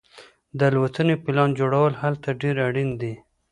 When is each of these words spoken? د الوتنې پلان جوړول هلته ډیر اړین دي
د 0.57 0.59
الوتنې 0.71 1.15
پلان 1.23 1.49
جوړول 1.59 1.93
هلته 2.03 2.29
ډیر 2.41 2.55
اړین 2.67 2.89
دي 3.01 3.13